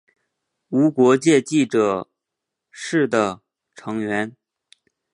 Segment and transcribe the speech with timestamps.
[0.69, 2.09] 无国界记者
[2.71, 3.43] 是的
[3.75, 4.35] 成员。